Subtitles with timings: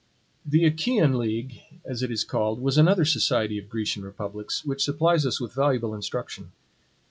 [0.43, 5.27] The Achaean league, as it is called, was another society of Grecian republics, which supplies
[5.27, 6.53] us with valuable instruction.